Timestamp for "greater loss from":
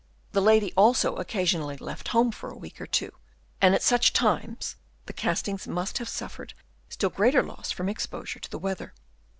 7.11-7.87